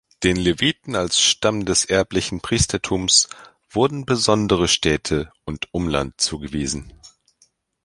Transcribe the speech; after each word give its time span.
Den 0.23 0.35
Leviten 0.35 0.95
als 0.95 1.21
Stamm 1.21 1.63
des 1.63 1.85
erblichen 1.85 2.41
Priestertums 2.41 3.29
wurden 3.69 4.07
besondere 4.07 4.67
Städte 4.67 5.31
und 5.45 5.71
Umland 5.75 6.19
zugewiesen. 6.19 6.91